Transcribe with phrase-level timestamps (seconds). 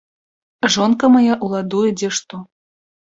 [0.75, 2.41] Жонка мая ўладуе дзе што.